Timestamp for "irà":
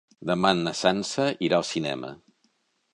1.49-1.61